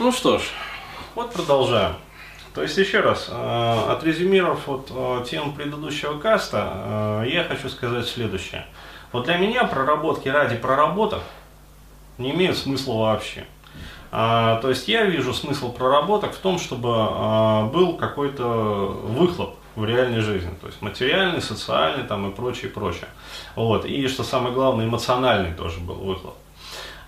Ну 0.00 0.12
что 0.12 0.38
ж, 0.38 0.42
вот 1.16 1.32
продолжаем. 1.32 1.96
То 2.54 2.62
есть 2.62 2.78
еще 2.78 3.00
раз, 3.00 3.26
э, 3.28 3.90
отрезюмировав 3.90 4.64
вот 4.68 4.92
э, 4.94 5.24
тему 5.28 5.52
предыдущего 5.52 6.20
каста, 6.20 7.22
э, 7.24 7.30
я 7.32 7.42
хочу 7.42 7.68
сказать 7.68 8.06
следующее. 8.06 8.64
Вот 9.10 9.24
для 9.24 9.38
меня 9.38 9.64
проработки 9.64 10.28
ради 10.28 10.54
проработок 10.54 11.22
не 12.16 12.30
имеют 12.30 12.56
смысла 12.56 12.94
вообще. 12.94 13.44
А, 14.12 14.60
то 14.60 14.68
есть 14.70 14.86
я 14.86 15.04
вижу 15.04 15.34
смысл 15.34 15.72
проработок 15.72 16.32
в 16.32 16.38
том, 16.38 16.60
чтобы 16.60 16.88
был 17.72 17.96
какой-то 17.96 18.44
выхлоп 18.44 19.56
в 19.74 19.84
реальной 19.84 20.20
жизни, 20.20 20.50
то 20.60 20.68
есть 20.68 20.80
материальный, 20.80 21.42
социальный 21.42 22.04
там 22.04 22.30
и 22.30 22.34
прочее, 22.34 22.70
прочее. 22.70 23.08
Вот. 23.56 23.84
И 23.84 24.06
что 24.06 24.22
самое 24.22 24.54
главное, 24.54 24.86
эмоциональный 24.86 25.52
тоже 25.52 25.80
был 25.80 25.96
выхлоп. 25.96 26.36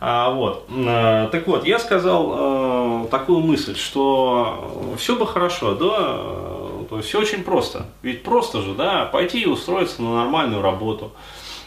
А, 0.00 0.30
вот. 0.30 0.66
А, 0.70 1.28
так 1.28 1.46
вот, 1.46 1.66
я 1.66 1.78
сказал 1.78 2.32
а, 2.32 3.08
такую 3.10 3.40
мысль, 3.40 3.76
что 3.76 4.96
все 4.98 5.14
бы 5.14 5.26
хорошо, 5.26 5.74
да, 5.74 6.86
то 6.88 6.96
есть 6.96 7.08
все 7.08 7.20
очень 7.20 7.44
просто. 7.44 7.86
Ведь 8.02 8.22
просто 8.22 8.62
же, 8.62 8.74
да, 8.74 9.04
пойти 9.04 9.42
и 9.42 9.46
устроиться 9.46 10.02
на 10.02 10.16
нормальную 10.16 10.62
работу, 10.62 11.12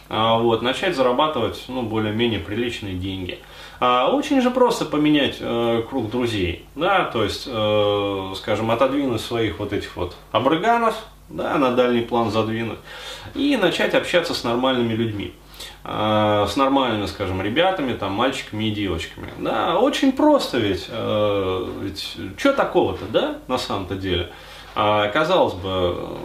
а, 0.09 0.39
вот, 0.39 0.63
начать 0.63 0.95
зарабатывать, 0.95 1.63
ну, 1.67 1.83
более-менее 1.83 2.39
приличные 2.39 2.95
деньги. 2.95 3.39
А, 3.79 4.09
очень 4.09 4.41
же 4.41 4.49
просто 4.49 4.85
поменять 4.85 5.37
э, 5.39 5.83
круг 5.89 6.09
друзей, 6.09 6.65
да, 6.73 7.05
то 7.05 7.23
есть, 7.23 7.47
э, 7.47 8.33
скажем, 8.35 8.71
отодвинуть 8.71 9.21
своих 9.21 9.59
вот 9.59 9.73
этих 9.73 9.95
вот 9.95 10.15
абраганов, 10.31 10.95
да, 11.29 11.57
на 11.57 11.71
дальний 11.71 12.01
план 12.01 12.31
задвинуть, 12.31 12.79
и 13.35 13.57
начать 13.57 13.93
общаться 13.93 14.33
с 14.33 14.43
нормальными 14.43 14.93
людьми 14.93 15.33
э, 15.83 16.47
с 16.49 16.55
нормальными, 16.55 17.05
скажем, 17.05 17.41
ребятами, 17.41 17.93
там, 17.93 18.13
мальчиками 18.13 18.65
и 18.65 18.71
девочками. 18.71 19.29
Да, 19.39 19.77
очень 19.79 20.11
просто 20.11 20.57
ведь. 20.59 20.87
Э, 20.89 21.67
ведь 21.81 22.17
что 22.37 22.53
такого-то, 22.53 23.05
да, 23.09 23.37
на 23.47 23.57
самом-то 23.57 23.95
деле? 23.95 24.31
А, 24.75 25.07
казалось 25.09 25.53
бы, 25.53 26.17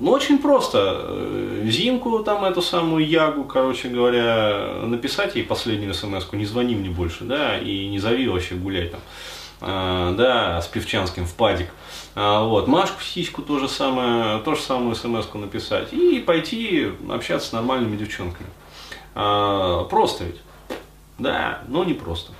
ну, 0.00 0.12
очень 0.12 0.38
просто. 0.38 0.96
Э, 1.02 1.62
Зинку, 1.66 2.20
там, 2.20 2.44
эту 2.44 2.62
самую 2.62 3.06
Ягу, 3.06 3.44
короче 3.44 3.88
говоря, 3.88 4.80
написать 4.84 5.36
ей 5.36 5.44
последнюю 5.44 5.92
смс 5.94 6.26
не 6.32 6.46
звони 6.46 6.74
мне 6.74 6.88
больше, 6.88 7.24
да, 7.24 7.58
и 7.58 7.86
не 7.88 7.98
зови 7.98 8.26
вообще 8.26 8.54
гулять 8.54 8.92
там, 8.92 9.00
а, 9.60 10.14
да, 10.14 10.60
с 10.60 10.66
Певчанским 10.68 11.26
в 11.26 11.34
падик. 11.34 11.68
А, 11.68 11.99
вот, 12.14 12.66
Машку 12.66 13.02
Сиську 13.02 13.42
то 13.42 13.58
же 13.58 13.68
самое, 13.68 14.40
то 14.40 14.54
же 14.54 14.62
самую 14.62 14.96
смс 14.96 15.32
написать 15.34 15.92
и 15.92 16.18
пойти 16.18 16.92
общаться 17.08 17.48
с 17.48 17.52
нормальными 17.52 17.96
девчонками. 17.96 18.48
А, 19.14 19.84
просто 19.84 20.24
ведь. 20.24 20.40
Да, 21.18 21.60
но 21.68 21.84
не 21.84 21.94
просто. 21.94 22.32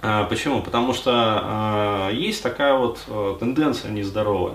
А, 0.00 0.24
почему? 0.24 0.62
Потому 0.62 0.94
что 0.94 1.12
а, 1.14 2.10
есть 2.10 2.42
такая 2.42 2.74
вот 2.74 3.00
а, 3.08 3.36
тенденция 3.38 3.90
нездоровая 3.90 4.54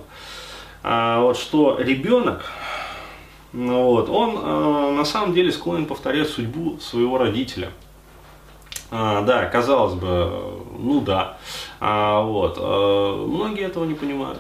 а, 0.83 1.22
вот, 1.22 1.38
что 1.38 1.77
ребенок, 1.79 2.45
ну 3.53 3.85
вот, 3.85 4.09
он 4.09 4.38
а, 4.38 4.91
на 4.91 5.05
самом 5.05 5.33
деле 5.33 5.51
склонен 5.51 5.85
повторять 5.85 6.29
судьбу 6.29 6.79
своего 6.79 7.17
родителя. 7.17 7.72
А, 8.91 9.22
да, 9.22 9.45
казалось 9.45 9.95
бы, 9.95 10.63
ну 10.77 11.01
да. 11.01 11.38
А, 11.80 12.22
вот, 12.22 12.58
а, 12.59 13.25
многие 13.25 13.66
этого 13.66 13.86
не 13.86 13.95
понимают. 13.95 14.39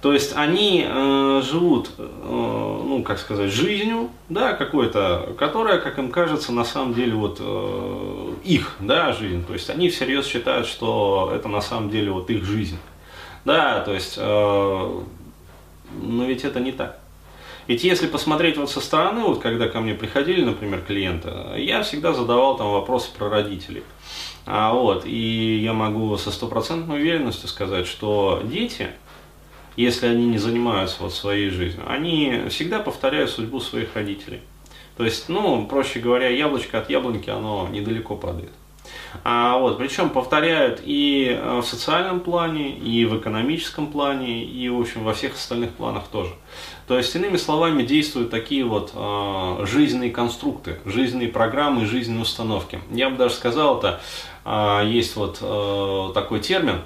То 0.00 0.14
есть 0.14 0.34
они 0.34 0.86
э, 0.88 1.42
живут, 1.44 1.90
э, 1.98 2.02
ну, 2.02 3.02
как 3.02 3.18
сказать, 3.18 3.50
жизнью, 3.50 4.08
да, 4.30 4.54
какой-то, 4.54 5.34
которая, 5.38 5.78
как 5.78 5.98
им 5.98 6.10
кажется, 6.10 6.52
на 6.52 6.64
самом 6.64 6.94
деле 6.94 7.12
вот 7.14 7.36
э, 7.38 8.32
их, 8.42 8.76
да, 8.80 9.12
жизнь. 9.12 9.44
То 9.44 9.52
есть 9.52 9.68
они 9.68 9.90
всерьез 9.90 10.26
считают, 10.26 10.66
что 10.66 11.30
это 11.34 11.48
на 11.48 11.60
самом 11.60 11.90
деле 11.90 12.12
вот 12.12 12.30
их 12.30 12.44
жизнь. 12.44 12.78
Да, 13.44 13.80
то 13.80 13.92
есть, 13.92 14.14
э, 14.16 15.00
но 16.02 16.24
ведь 16.24 16.44
это 16.44 16.60
не 16.60 16.72
так. 16.72 16.98
Ведь 17.66 17.84
если 17.84 18.06
посмотреть 18.06 18.56
вот 18.56 18.70
со 18.70 18.80
стороны, 18.80 19.20
вот 19.20 19.40
когда 19.40 19.68
ко 19.68 19.80
мне 19.80 19.94
приходили, 19.94 20.42
например, 20.42 20.80
клиенты, 20.80 21.30
я 21.58 21.82
всегда 21.82 22.14
задавал 22.14 22.56
там 22.56 22.72
вопросы 22.72 23.10
про 23.16 23.28
родителей. 23.28 23.82
А 24.46 24.72
вот, 24.72 25.04
и 25.04 25.60
я 25.62 25.72
могу 25.72 26.16
со 26.16 26.30
стопроцентной 26.30 27.00
уверенностью 27.00 27.48
сказать, 27.48 27.86
что 27.86 28.42
дети, 28.44 28.88
если 29.76 30.06
они 30.06 30.26
не 30.26 30.38
занимаются 30.38 31.02
вот 31.02 31.12
своей 31.12 31.50
жизнью, 31.50 31.84
они 31.86 32.44
всегда 32.48 32.80
повторяют 32.80 33.30
судьбу 33.30 33.60
своих 33.60 33.94
родителей. 33.94 34.40
То 34.96 35.04
есть, 35.04 35.28
ну, 35.28 35.66
проще 35.66 36.00
говоря, 36.00 36.28
яблочко 36.28 36.78
от 36.78 36.90
яблоньки, 36.90 37.30
оно 37.30 37.68
недалеко 37.70 38.16
падает. 38.16 38.50
А, 39.24 39.58
вот, 39.58 39.78
причем 39.78 40.10
повторяют 40.10 40.80
и 40.84 41.28
э, 41.30 41.60
в 41.60 41.64
социальном 41.64 42.20
плане, 42.20 42.70
и 42.76 43.04
в 43.04 43.18
экономическом 43.18 43.88
плане, 43.88 44.44
и, 44.44 44.68
в 44.68 44.80
общем, 44.80 45.04
во 45.04 45.14
всех 45.14 45.34
остальных 45.34 45.72
планах 45.72 46.04
тоже. 46.08 46.32
То 46.90 46.98
есть, 46.98 47.14
иными 47.14 47.36
словами, 47.36 47.84
действуют 47.84 48.30
такие 48.30 48.64
вот 48.64 48.90
э, 48.94 49.64
жизненные 49.64 50.10
конструкты, 50.10 50.80
жизненные 50.84 51.28
программы, 51.28 51.86
жизненные 51.86 52.22
установки. 52.22 52.80
Я 52.90 53.10
бы 53.10 53.16
даже 53.16 53.34
сказал, 53.34 53.78
это 53.78 54.00
э, 54.44 54.82
есть 54.86 55.14
вот 55.14 55.38
э, 55.40 56.10
такой 56.14 56.40
термин, 56.40 56.82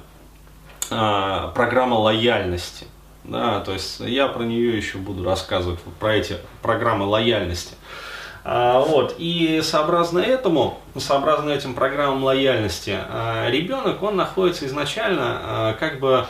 э, 0.91 1.48
программа 1.54 1.94
лояльности. 1.94 2.84
Да, 3.25 3.60
то 3.60 3.72
есть 3.72 4.00
я 4.00 4.28
про 4.28 4.42
нее 4.42 4.76
еще 4.76 4.98
буду 4.98 5.25
рассказывать, 5.25 5.81
про 5.98 6.16
эти 6.16 6.36
программы 6.60 7.06
лояльности. 7.06 7.75
А, 8.44 8.81
вот. 8.81 9.15
И 9.16 9.62
сообразно 9.62 10.19
этому, 10.19 10.81
сообразно 10.98 11.48
этим 11.48 11.72
программам 11.72 12.25
лояльности, 12.25 12.94
а, 12.94 13.48
ребенок, 13.48 14.03
он 14.03 14.16
находится 14.16 14.66
изначально 14.66 15.41
а, 15.42 15.72
как 15.81 15.98
бы 15.98 16.26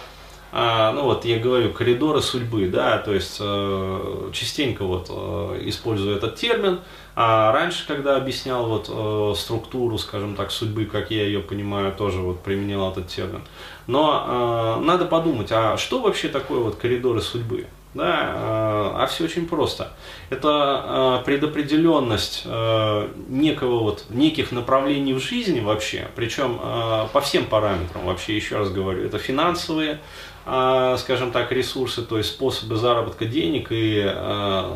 ну 0.56 1.02
вот 1.02 1.24
я 1.24 1.40
говорю, 1.40 1.72
коридоры 1.72 2.22
судьбы, 2.22 2.68
да, 2.68 2.98
то 2.98 3.12
есть 3.12 3.38
э, 3.40 4.30
частенько 4.32 4.84
вот 4.84 5.08
э, 5.10 5.62
использую 5.64 6.16
этот 6.16 6.36
термин, 6.36 6.78
а 7.16 7.50
раньше, 7.50 7.84
когда 7.88 8.16
объяснял 8.16 8.64
вот 8.68 8.88
э, 8.88 9.34
структуру, 9.36 9.98
скажем 9.98 10.36
так, 10.36 10.52
судьбы, 10.52 10.84
как 10.84 11.10
я 11.10 11.24
ее 11.24 11.40
понимаю, 11.40 11.92
тоже 11.92 12.18
вот 12.18 12.44
применял 12.44 12.88
этот 12.92 13.08
термин. 13.08 13.42
Но 13.88 14.80
надо 14.80 15.06
подумать, 15.06 15.50
а 15.50 15.76
что 15.76 16.00
вообще 16.00 16.28
такое 16.28 16.60
вот 16.60 16.76
коридоры 16.76 17.20
судьбы? 17.20 17.66
Да, 17.94 18.32
а 18.96 19.06
все 19.08 19.24
очень 19.24 19.46
просто. 19.46 19.92
Это 20.28 21.22
предопределенность 21.24 22.44
некого 22.44 23.78
вот, 23.78 24.06
неких 24.10 24.50
направлений 24.50 25.12
в 25.12 25.20
жизни 25.20 25.60
вообще, 25.60 26.08
причем 26.16 26.58
по 27.12 27.20
всем 27.20 27.44
параметрам, 27.44 28.04
вообще 28.04 28.34
еще 28.34 28.56
раз 28.56 28.70
говорю, 28.70 29.04
это 29.04 29.18
финансовые, 29.18 30.00
скажем 30.44 31.30
так, 31.30 31.52
ресурсы, 31.52 32.02
то 32.02 32.18
есть 32.18 32.30
способы 32.30 32.76
заработка 32.76 33.26
денег 33.26 33.68
и 33.70 34.04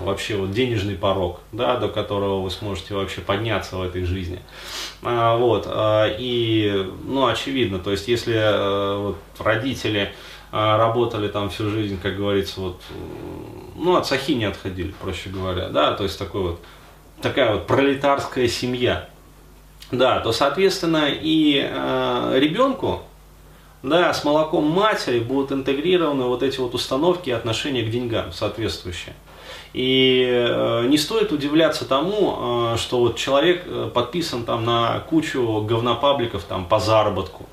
вообще 0.04 0.36
вот 0.36 0.52
денежный 0.52 0.94
порог, 0.94 1.40
да, 1.50 1.76
до 1.76 1.88
которого 1.88 2.40
вы 2.40 2.50
сможете 2.52 2.94
вообще 2.94 3.20
подняться 3.20 3.76
в 3.76 3.82
этой 3.82 4.04
жизни. 4.04 4.38
Вот, 5.02 5.68
и, 6.18 6.88
ну, 7.04 7.26
очевидно, 7.26 7.80
то 7.80 7.90
есть 7.90 8.06
если 8.06 8.96
вот, 8.96 9.16
родители 9.40 10.12
а, 10.12 10.12
работали 10.50 11.28
там 11.28 11.50
всю 11.50 11.70
жизнь, 11.70 11.98
как 12.00 12.16
говорится, 12.16 12.60
вот, 12.60 12.80
ну, 13.76 13.96
от 13.96 14.06
сахи 14.06 14.32
не 14.32 14.44
отходили, 14.44 14.94
проще 15.00 15.30
говоря, 15.30 15.68
да, 15.68 15.92
то 15.92 16.04
есть 16.04 16.18
такой 16.18 16.42
вот, 16.42 16.60
такая 17.20 17.54
вот 17.54 17.66
пролетарская 17.66 18.48
семья, 18.48 19.08
да, 19.90 20.20
то, 20.20 20.32
соответственно, 20.32 21.06
и 21.08 21.66
э, 21.70 22.38
ребенку, 22.38 23.02
да, 23.82 24.12
с 24.12 24.24
молоком 24.24 24.64
матери 24.64 25.20
будут 25.20 25.52
интегрированы 25.52 26.24
вот 26.24 26.42
эти 26.42 26.58
вот 26.58 26.74
установки 26.74 27.30
и 27.30 27.32
отношения 27.32 27.82
к 27.82 27.90
деньгам 27.90 28.32
соответствующие. 28.32 29.14
И 29.72 30.26
э, 30.26 30.86
не 30.88 30.96
стоит 30.96 31.30
удивляться 31.30 31.84
тому, 31.84 32.72
э, 32.74 32.76
что 32.78 33.00
вот 33.00 33.16
человек 33.16 33.64
э, 33.66 33.90
подписан 33.92 34.44
там 34.44 34.64
на 34.64 35.00
кучу 35.08 35.62
говнопабликов 35.62 36.42
там 36.44 36.66
по 36.66 36.80
заработку, 36.80 37.46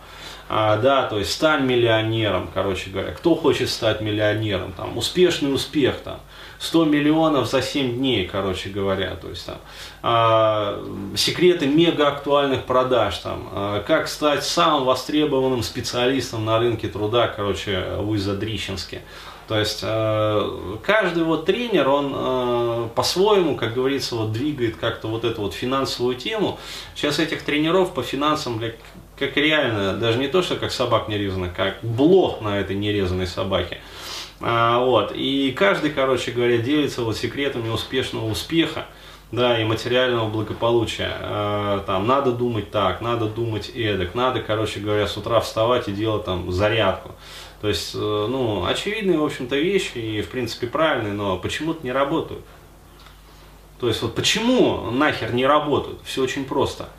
а, 0.48 0.78
да, 0.78 1.04
то 1.04 1.18
есть 1.18 1.32
стань 1.32 1.66
миллионером, 1.66 2.50
короче 2.54 2.92
говоря. 2.92 3.12
Кто 3.12 3.36
хочет 3.36 3.70
стать 3.70 4.02
миллионером? 4.02 4.74
Там, 4.74 4.98
успешный 4.98 5.54
успех, 5.54 5.96
там, 6.04 6.20
100 6.60 6.86
миллионов 6.86 7.50
за 7.50 7.62
7 7.62 7.98
дней, 7.98 8.28
короче 8.28 8.70
говоря. 8.70 9.16
То 9.16 9.30
есть, 9.30 9.46
там, 9.46 9.58
а, 10.04 10.84
секреты 11.16 11.66
мега 11.66 12.10
актуальных 12.10 12.66
продаж, 12.66 13.18
там, 13.18 13.50
а, 13.52 13.82
как 13.82 14.08
стать 14.08 14.44
самым 14.44 14.86
востребованным 14.86 15.64
специалистом 15.64 16.46
на 16.46 16.60
рынке 16.60 16.90
труда, 16.90 17.28
короче, 17.28 17.84
в 17.98 18.16
Изодрищенске. 18.16 19.02
То 19.48 19.60
есть 19.60 19.82
э, 19.84 20.78
каждый 20.84 21.24
вот 21.24 21.46
тренер, 21.46 21.88
он 21.88 22.14
э, 22.16 22.90
по-своему, 22.96 23.56
как 23.56 23.76
говорится, 23.76 24.16
вот 24.16 24.32
двигает 24.32 24.78
как-то 24.78 25.08
вот 25.08 25.24
эту 25.24 25.42
вот 25.42 25.54
финансовую 25.54 26.16
тему. 26.16 26.58
Сейчас 26.96 27.20
этих 27.20 27.44
тренеров 27.44 27.94
по 27.94 28.02
финансам, 28.02 28.60
как, 28.60 28.76
как 29.18 29.38
реально, 29.38 29.94
даже 29.94 30.18
не 30.18 30.28
то, 30.28 30.42
что 30.42 30.56
как 30.56 30.72
собак 30.72 31.08
нерезанных, 31.08 31.54
как 31.54 31.78
блох 31.82 32.42
на 32.42 32.60
этой 32.60 32.76
нерезанной 32.76 33.28
собаке. 33.28 33.80
А, 34.42 34.80
вот. 34.80 35.14
И 35.16 35.54
каждый, 35.58 35.92
короче 35.92 36.32
говоря, 36.32 36.58
делится 36.58 37.02
вот 37.02 37.18
секретами 37.18 37.70
успешного 37.70 38.30
успеха. 38.30 38.86
да, 39.32 39.60
и 39.60 39.64
материального 39.64 40.30
благополучия. 40.30 41.12
Э, 41.20 41.82
там, 41.86 42.08
надо 42.08 42.32
думать 42.32 42.72
так, 42.72 43.02
надо 43.02 43.26
думать 43.26 43.72
эдак, 43.74 44.16
надо, 44.16 44.40
короче 44.42 44.80
говоря, 44.80 45.08
с 45.08 45.18
утра 45.18 45.40
вставать 45.40 45.88
и 45.88 45.92
делать 45.92 46.26
там 46.26 46.52
зарядку. 46.52 47.12
То 47.62 47.68
есть, 47.68 47.96
э, 47.96 47.98
ну, 47.98 48.66
очевидные, 48.66 49.18
в 49.18 49.24
общем-то, 49.24 49.56
вещи 49.56 49.98
и, 49.98 50.22
в 50.22 50.30
принципе, 50.30 50.68
правильные, 50.68 51.14
но 51.14 51.38
почему-то 51.38 51.84
не 51.84 51.92
работают. 51.92 52.44
То 53.80 53.88
есть, 53.88 54.02
вот 54.02 54.16
почему 54.16 54.92
нахер 54.92 55.34
не 55.34 55.46
работают? 55.46 56.00
Все 56.04 56.24
очень 56.24 56.46
просто. 56.46 56.90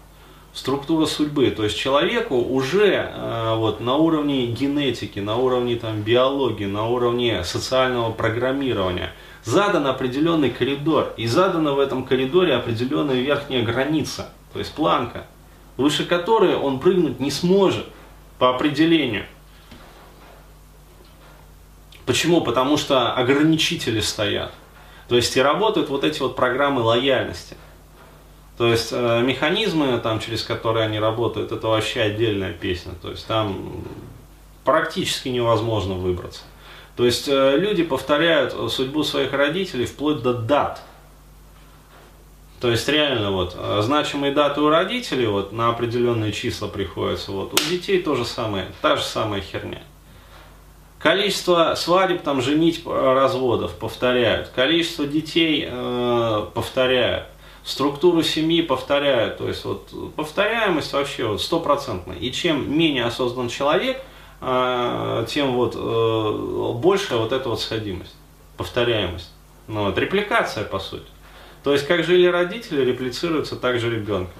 Структура 0.57 1.05
судьбы. 1.05 1.51
То 1.51 1.65
есть, 1.65 1.77
человеку 1.77 2.37
уже 2.37 2.87
э, 2.87 3.55
вот, 3.57 3.81
на 3.81 3.97
уровне 3.97 4.47
генетики, 4.47 5.19
на 5.19 5.37
уровне 5.37 5.77
там, 5.77 6.01
биологии, 6.01 6.65
на 6.65 6.89
уровне 6.89 7.45
социального 7.45 8.11
программирования 8.11 9.13
задан 9.45 9.87
определенный 9.87 10.49
коридор. 10.49 11.13
И 11.19 11.27
задана 11.27 11.75
в 11.75 11.79
этом 11.79 12.05
коридоре 12.05 12.55
определенная 12.55 13.21
верхняя 13.21 13.63
граница, 13.63 14.31
то 14.55 14.59
есть 14.59 14.73
планка, 14.73 15.27
выше 15.77 16.07
которой 16.07 16.57
он 16.57 16.81
прыгнуть 16.81 17.21
не 17.21 17.31
сможет 17.31 17.85
по 18.39 18.49
определению. 18.49 19.27
Почему? 22.07 22.41
Потому 22.41 22.79
что 22.79 23.13
ограничители 23.13 24.01
стоят. 24.01 24.55
То 25.07 25.17
есть 25.17 25.37
и 25.37 25.43
работают 25.43 25.91
вот 25.91 26.03
эти 26.03 26.21
вот 26.21 26.35
программы 26.35 26.81
лояльности. 26.81 27.59
То 28.57 28.69
есть 28.69 28.89
э, 28.93 29.23
механизмы, 29.23 29.99
там, 29.99 30.19
через 30.19 30.43
которые 30.43 30.87
они 30.87 30.99
работают, 30.99 31.53
это 31.53 31.69
вообще 31.69 32.03
отдельная 32.03 32.53
песня. 32.53 32.93
То 33.03 33.11
есть 33.11 33.27
там 33.27 33.85
практически 34.65 35.29
невозможно 35.29 35.95
выбраться. 35.95 36.43
То 36.97 37.05
есть 37.05 37.29
э, 37.29 37.57
люди 37.57 37.83
повторяют 37.85 38.55
судьбу 38.73 39.05
своих 39.05 39.33
родителей 39.33 39.85
вплоть 39.85 40.23
до 40.23 40.33
дат. 40.33 40.83
То 42.61 42.71
есть 42.71 42.89
реально 42.89 43.33
вот 43.33 43.55
э, 43.55 43.81
значимые 43.83 44.33
даты 44.33 44.63
у 44.63 44.71
родителей 44.71 45.27
вот 45.27 45.53
на 45.53 45.69
определенные 45.69 46.33
числа 46.33 46.69
приходятся. 46.69 47.33
Вот 47.33 47.53
у 47.53 47.71
детей 47.71 48.03
то 48.03 48.15
же 48.15 48.25
самое, 48.25 48.73
та 48.81 48.97
же 48.97 49.03
самая 49.03 49.43
херня. 49.43 49.83
Количество 50.99 51.75
свадеб, 51.77 52.23
там, 52.23 52.41
женить, 52.41 52.83
э, 52.87 53.13
разводов 53.13 53.75
повторяют. 53.75 54.49
Количество 54.49 55.07
детей 55.07 55.69
э, 55.69 56.47
повторяют. 56.55 57.27
Структуру 57.67 58.23
семьи 58.23 58.63
повторяют. 58.63 59.39
То 59.39 59.49
есть 59.49 59.65
вот 59.65 59.91
повторяемость 60.15 60.93
вообще 60.93 61.27
вот 61.27 61.43
стопроцентная. 61.43 62.17
И 62.17 62.31
чем 62.31 62.79
менее 62.79 63.05
осознан 63.05 63.49
человек, 63.49 64.01
э, 64.41 65.27
тем 65.29 65.53
вот 65.53 65.75
э, 65.77 66.73
больше 66.75 67.17
вот 67.17 67.33
эта 67.33 67.49
вот 67.49 67.61
сходимость, 67.61 68.15
повторяемость. 68.57 69.33
Ну, 69.67 69.87
вот, 69.87 69.99
репликация, 69.99 70.65
по 70.65 70.79
сути. 70.79 71.07
То 71.65 71.73
есть, 71.73 71.89
как 71.89 72.05
жили 72.05 72.29
родители, 72.29 72.85
реплицируется 72.85 73.57
также 73.57 73.91
ребенка. 73.91 74.33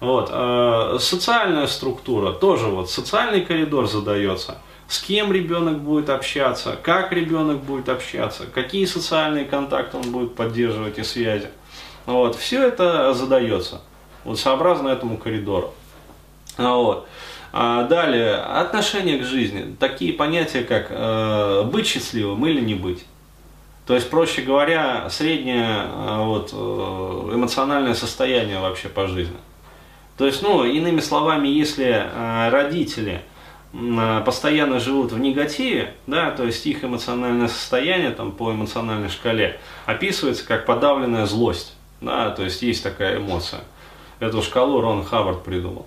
Вот. 0.00 0.28
Э, 0.30 0.98
социальная 1.00 1.66
структура 1.66 2.32
тоже 2.32 2.66
вот, 2.66 2.90
социальный 2.90 3.40
коридор 3.40 3.88
задается– 3.88 4.58
с 4.88 5.02
кем 5.02 5.32
ребенок 5.32 5.80
будет 5.80 6.08
общаться, 6.08 6.76
как 6.82 7.12
ребенок 7.12 7.62
будет 7.62 7.90
общаться, 7.90 8.46
какие 8.46 8.86
социальные 8.86 9.44
контакты 9.44 9.98
он 9.98 10.10
будет 10.10 10.34
поддерживать 10.34 10.98
и 10.98 11.04
связи. 11.04 11.50
Вот, 12.08 12.36
все 12.36 12.66
это 12.66 13.12
задается, 13.12 13.82
вот 14.24 14.38
сообразно 14.38 14.88
этому 14.88 15.18
коридору. 15.18 15.74
Вот. 16.56 17.06
А 17.52 17.82
далее, 17.82 18.36
отношение 18.36 19.18
к 19.18 19.24
жизни. 19.24 19.76
Такие 19.78 20.14
понятия, 20.14 20.62
как 20.62 20.86
э, 20.88 21.64
быть 21.64 21.86
счастливым 21.86 22.46
или 22.46 22.62
не 22.62 22.74
быть. 22.74 23.04
То 23.86 23.94
есть, 23.94 24.08
проще 24.08 24.40
говоря, 24.40 25.10
среднее 25.10 25.82
э, 25.84 26.24
вот, 26.24 26.48
э, 26.54 26.56
эмоциональное 27.34 27.92
состояние 27.92 28.58
вообще 28.58 28.88
по 28.88 29.06
жизни. 29.06 29.36
То 30.16 30.24
есть, 30.24 30.40
ну, 30.40 30.64
иными 30.64 31.00
словами, 31.00 31.48
если 31.48 32.06
э, 32.10 32.48
родители– 32.48 33.20
постоянно 34.24 34.80
живут 34.80 35.12
в 35.12 35.18
негативе, 35.18 35.94
да, 36.06 36.30
то 36.30 36.44
есть 36.44 36.66
их 36.66 36.84
эмоциональное 36.84 37.48
состояние 37.48 38.12
там, 38.12 38.32
по 38.32 38.50
эмоциональной 38.50 39.10
шкале 39.10 39.60
описывается 39.84 40.46
как 40.46 40.64
подавленная 40.64 41.26
злость. 41.26 41.74
Да, 42.00 42.30
то 42.30 42.44
есть 42.44 42.62
есть 42.62 42.82
такая 42.82 43.18
эмоция. 43.18 43.60
Эту 44.20 44.42
шкалу 44.42 44.80
Рон 44.80 45.04
Хаббард 45.04 45.42
придумал. 45.44 45.86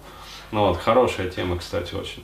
Ну, 0.52 0.68
вот, 0.68 0.78
хорошая 0.78 1.30
тема, 1.30 1.58
кстати, 1.58 1.96
очень. 1.96 2.24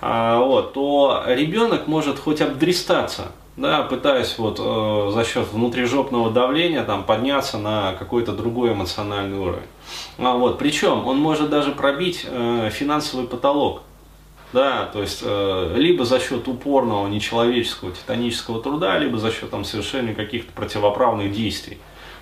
А, 0.00 0.40
вот, 0.40 0.72
то 0.72 1.24
ребенок 1.26 1.86
может 1.86 2.18
хоть 2.18 2.40
обдристаться, 2.40 3.32
да, 3.56 3.82
пытаясь 3.82 4.38
вот 4.38 4.60
э, 4.60 5.10
за 5.12 5.24
счет 5.24 5.48
внутрижопного 5.52 6.30
давления 6.30 6.84
там, 6.84 7.02
подняться 7.04 7.58
на 7.58 7.94
какой-то 7.94 8.32
другой 8.32 8.72
эмоциональный 8.72 9.38
уровень. 9.38 9.66
А, 10.18 10.36
вот, 10.36 10.58
причем 10.58 11.06
он 11.06 11.18
может 11.18 11.50
даже 11.50 11.72
пробить 11.72 12.24
э, 12.28 12.70
финансовый 12.72 13.26
потолок. 13.26 13.82
Да, 14.52 14.86
то 14.86 15.02
есть 15.02 15.20
э, 15.22 15.74
либо 15.76 16.04
за 16.06 16.20
счет 16.20 16.48
упорного 16.48 17.06
нечеловеческого 17.06 17.92
титанического 17.92 18.62
труда, 18.62 18.96
либо 18.98 19.18
за 19.18 19.30
счет 19.30 19.50
там, 19.50 19.64
совершения 19.64 20.14
каких-то 20.14 20.50
противоправных 20.52 21.32
действий. 21.32 21.78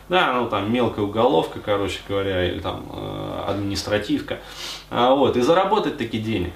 Да, 0.09 0.33
ну 0.35 0.49
там 0.49 0.73
мелкая 0.73 1.05
уголовка, 1.05 1.59
короче 1.59 1.99
говоря, 2.09 2.49
или 2.49 2.61
там 2.61 2.85
э, 2.93 3.45
административка. 3.49 4.39
А, 4.91 5.15
вот, 5.15 5.37
и 5.37 5.41
заработать 5.41 5.99
таки 5.99 6.19
денег. 6.19 6.53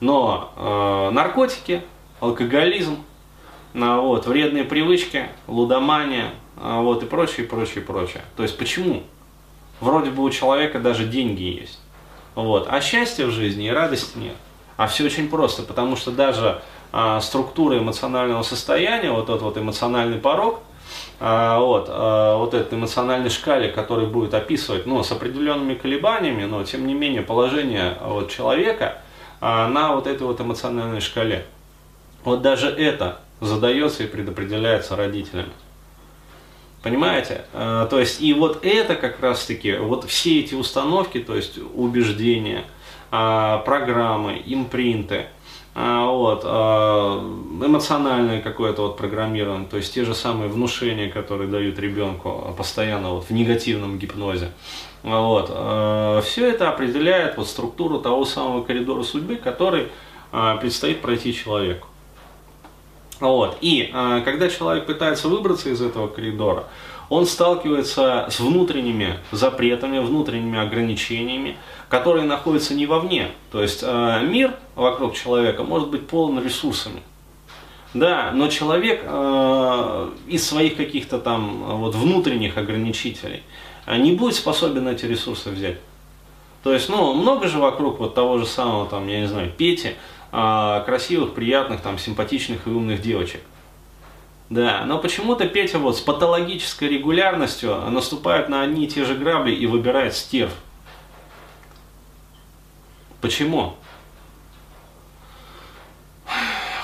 Но 0.00 0.52
э, 0.56 1.10
наркотики, 1.14 1.82
алкоголизм, 2.20 2.98
а, 3.74 4.00
вот, 4.00 4.26
вредные 4.26 4.64
привычки, 4.64 5.28
лудомания, 5.46 6.32
а, 6.56 6.80
вот, 6.80 7.02
и 7.02 7.06
прочее, 7.06 7.46
прочее, 7.46 7.84
прочее. 7.84 8.22
То 8.36 8.42
есть 8.42 8.58
почему? 8.58 9.04
Вроде 9.80 10.10
бы 10.10 10.24
у 10.24 10.30
человека 10.30 10.80
даже 10.80 11.04
деньги 11.04 11.42
есть. 11.42 11.78
Вот, 12.34 12.66
а 12.68 12.80
счастья 12.80 13.26
в 13.26 13.30
жизни 13.30 13.66
и 13.66 13.70
радости 13.70 14.18
нет. 14.18 14.34
А 14.76 14.86
все 14.86 15.04
очень 15.04 15.28
просто, 15.28 15.62
потому 15.62 15.94
что 15.94 16.10
даже 16.10 16.60
а, 16.92 17.20
структура 17.20 17.78
эмоционального 17.78 18.42
состояния, 18.42 19.12
вот 19.12 19.26
тот 19.26 19.42
вот 19.42 19.56
эмоциональный 19.56 20.18
порог, 20.18 20.60
вот, 21.18 21.86
а, 21.88 22.36
вот 22.36 22.54
этот 22.54 22.72
эмоциональный 22.72 23.30
шкале, 23.30 23.68
который 23.68 24.06
будет 24.06 24.34
описывать, 24.34 24.86
ну, 24.86 25.02
с 25.02 25.12
определенными 25.12 25.74
колебаниями, 25.74 26.44
но 26.44 26.64
тем 26.64 26.86
не 26.86 26.94
менее 26.94 27.22
положение 27.22 27.96
вот, 28.02 28.30
человека 28.30 28.98
а, 29.40 29.68
на 29.68 29.94
вот 29.94 30.06
этой 30.06 30.26
вот 30.26 30.40
эмоциональной 30.40 31.00
шкале. 31.00 31.46
Вот 32.24 32.42
даже 32.42 32.68
это 32.68 33.20
задается 33.40 34.04
и 34.04 34.06
предопределяется 34.06 34.96
родителями. 34.96 35.52
Понимаете? 36.82 37.44
А, 37.52 37.86
то 37.86 38.00
есть, 38.00 38.20
и 38.20 38.32
вот 38.32 38.64
это 38.64 38.94
как 38.94 39.20
раз-таки, 39.20 39.76
вот 39.76 40.04
все 40.04 40.40
эти 40.40 40.54
установки, 40.54 41.18
то 41.18 41.36
есть 41.36 41.58
убеждения– 41.74 42.64
а, 43.12 43.58
программы, 43.58 44.40
импринты, 44.46 45.16
а, 45.16 45.26
вот, 45.74 46.42
а, 46.44 47.20
эмоциональное 47.64 48.40
какое-то 48.40 48.82
вот 48.82 48.96
программирование, 48.96 49.68
то 49.68 49.76
есть 49.76 49.94
те 49.94 50.04
же 50.04 50.14
самые 50.14 50.48
внушения, 50.48 51.08
которые 51.08 51.48
дают 51.48 51.78
ребенку 51.78 52.54
постоянно 52.56 53.10
вот 53.10 53.24
в 53.24 53.30
негативном 53.30 53.98
гипнозе. 53.98 54.50
Вот, 55.02 55.46
все 56.24 56.50
это 56.50 56.68
определяет 56.68 57.38
вот 57.38 57.48
структуру 57.48 58.00
того 58.00 58.26
самого 58.26 58.62
коридора 58.62 59.02
судьбы, 59.02 59.36
который 59.36 59.88
предстоит 60.60 61.00
пройти 61.00 61.32
человеку. 61.32 61.88
Вот. 63.20 63.58
И 63.60 63.90
когда 64.24 64.48
человек 64.48 64.86
пытается 64.86 65.28
выбраться 65.28 65.68
из 65.68 65.80
этого 65.80 66.08
коридора, 66.08 66.64
он 67.10 67.26
сталкивается 67.26 68.28
с 68.30 68.38
внутренними 68.38 69.18
запретами, 69.32 69.98
внутренними 69.98 70.58
ограничениями, 70.60 71.56
которые 71.88 72.24
находятся 72.24 72.72
не 72.72 72.86
вовне. 72.86 73.32
То 73.50 73.60
есть 73.60 73.80
э, 73.82 74.20
мир 74.22 74.54
вокруг 74.76 75.14
человека 75.14 75.64
может 75.64 75.90
быть 75.90 76.06
полон 76.06 76.42
ресурсами. 76.42 77.02
Да, 77.92 78.30
но 78.32 78.46
человек 78.46 79.02
э, 79.04 80.10
из 80.28 80.46
своих 80.46 80.76
каких-то 80.76 81.18
там 81.18 81.80
вот 81.80 81.96
внутренних 81.96 82.56
ограничителей 82.56 83.42
э, 83.86 83.96
не 83.96 84.12
будет 84.12 84.36
способен 84.36 84.86
эти 84.86 85.04
ресурсы 85.04 85.50
взять. 85.50 85.78
То 86.62 86.72
есть, 86.72 86.88
ну, 86.88 87.14
много 87.14 87.48
же 87.48 87.58
вокруг 87.58 87.98
вот 87.98 88.14
того 88.14 88.38
же 88.38 88.46
самого, 88.46 88.86
там, 88.86 89.08
я 89.08 89.20
не 89.20 89.26
знаю, 89.26 89.50
Пети, 89.50 89.94
э, 90.32 90.82
красивых, 90.84 91.34
приятных, 91.34 91.80
там, 91.80 91.98
симпатичных 91.98 92.66
и 92.66 92.70
умных 92.70 93.00
девочек. 93.00 93.40
Да, 94.50 94.84
но 94.84 94.98
почему-то 94.98 95.46
Петя 95.46 95.78
вот 95.78 95.96
с 95.96 96.00
патологической 96.00 96.88
регулярностью 96.88 97.88
наступает 97.88 98.48
на 98.48 98.62
одни 98.62 98.86
и 98.86 98.88
те 98.88 99.04
же 99.04 99.14
грабли 99.14 99.52
и 99.52 99.66
выбирает 99.66 100.12
стерв. 100.12 100.52
Почему? 103.20 103.76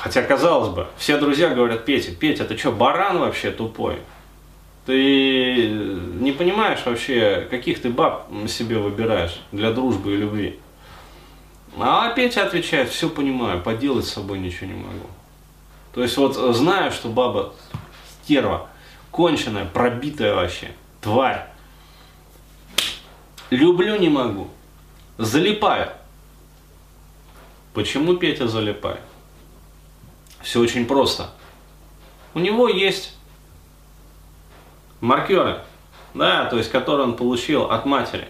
Хотя, 0.00 0.22
казалось 0.22 0.68
бы, 0.68 0.86
все 0.96 1.18
друзья 1.18 1.48
говорят, 1.48 1.84
Петя, 1.84 2.14
Петя, 2.14 2.44
ты 2.44 2.56
что, 2.56 2.70
баран 2.70 3.18
вообще 3.18 3.50
тупой? 3.50 3.98
Ты 4.84 5.68
не 5.68 6.30
понимаешь 6.30 6.86
вообще, 6.86 7.48
каких 7.50 7.82
ты 7.82 7.90
баб 7.90 8.28
себе 8.46 8.78
выбираешь 8.78 9.40
для 9.50 9.72
дружбы 9.72 10.12
и 10.12 10.16
любви. 10.16 10.60
А 11.78 12.10
Петя 12.10 12.44
отвечает, 12.44 12.88
все 12.88 13.10
понимаю, 13.10 13.62
поделать 13.62 14.06
с 14.06 14.12
собой 14.12 14.38
ничего 14.38 14.66
не 14.66 14.78
могу. 14.78 15.06
То 15.92 16.02
есть 16.02 16.16
вот 16.16 16.34
знаю, 16.54 16.90
что 16.90 17.08
баба 17.08 17.54
стерва, 18.22 18.68
конченая, 19.10 19.66
пробитая 19.66 20.34
вообще, 20.34 20.72
тварь. 21.00 21.46
Люблю 23.50 23.96
не 23.96 24.08
могу. 24.08 24.48
Залипаю. 25.18 25.90
Почему 27.74 28.16
Петя 28.16 28.48
залипает? 28.48 29.00
Все 30.42 30.60
очень 30.60 30.86
просто. 30.86 31.30
У 32.32 32.38
него 32.38 32.68
есть 32.68 33.14
маркеры, 35.00 35.62
да, 36.14 36.46
то 36.46 36.56
есть 36.56 36.70
которые 36.70 37.06
он 37.06 37.16
получил 37.16 37.70
от 37.70 37.84
матери. 37.84 38.28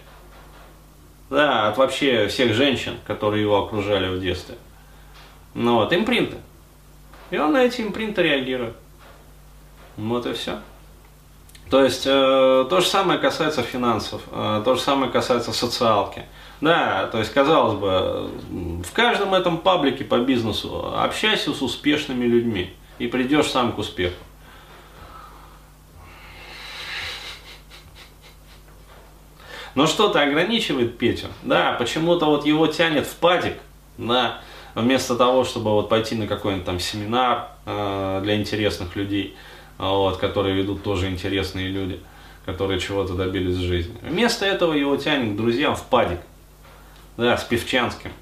Да, 1.30 1.68
от 1.68 1.76
вообще 1.76 2.28
всех 2.28 2.54
женщин, 2.54 2.95
которые 3.06 3.42
его 3.42 3.64
окружали 3.64 4.09
в 4.09 4.21
детстве. 4.21 4.56
Ну 5.54 5.76
вот, 5.76 5.92
импринты. 5.92 6.37
И 7.30 7.38
он 7.38 7.52
на 7.52 7.64
эти 7.64 7.80
импринты 7.80 8.23
реагирует. 8.23 8.76
Вот 9.97 10.26
и 10.26 10.33
все. 10.33 10.61
То 11.71 11.83
есть 11.83 12.06
э, 12.06 12.66
то 12.71 12.80
же 12.80 12.87
самое 12.87 13.18
касается 13.18 13.62
финансов, 13.62 14.23
э, 14.30 14.62
то 14.64 14.75
же 14.76 14.80
самое 14.80 15.11
касается 15.11 15.52
социалки. 15.52 16.25
Да, 16.61 17.09
то 17.09 17.18
есть 17.18 17.33
казалось 17.33 17.78
бы, 17.78 18.30
в 18.83 18.92
каждом 18.92 19.35
этом 19.35 19.59
паблике 19.59 20.04
по 20.04 20.18
бизнесу 20.18 20.95
общайся 20.97 21.52
с 21.52 21.61
успешными 21.61 22.25
людьми 22.25 22.73
и 22.99 23.09
придешь 23.09 23.50
сам 23.50 23.73
к 23.73 23.78
успеху. 23.78 24.14
Но 29.76 29.87
что-то 29.87 30.23
ограничивает 30.23 30.97
Петю, 30.97 31.26
да, 31.42 31.75
почему-то 31.75 32.25
вот 32.25 32.47
его 32.47 32.66
тянет 32.66 33.06
в 33.06 33.14
падик, 33.16 33.59
да, 33.99 34.40
вместо 34.75 35.16
того, 35.16 35.45
чтобы 35.45 35.71
вот 35.73 35.90
пойти 35.90 36.14
на 36.14 36.26
какой-нибудь 36.26 36.64
там 36.64 36.80
семинар 36.80 37.50
э, 37.66 38.21
для 38.25 38.37
интересных 38.37 38.97
людей, 38.97 39.37
вот, 39.76 40.16
которые 40.16 40.56
ведут 40.56 40.83
тоже 40.83 41.11
интересные 41.11 41.68
люди, 41.68 42.00
которые 42.47 42.80
чего-то 42.80 43.12
добились 43.12 43.56
в 43.56 43.61
жизни. 43.61 43.95
Вместо 44.00 44.47
этого 44.47 44.73
его 44.73 44.97
тянет 44.97 45.35
к 45.35 45.37
друзьям 45.37 45.76
в 45.76 45.83
падик, 45.83 46.21
да, 47.18 47.37
с 47.37 47.45
Певчанским. 47.45 48.12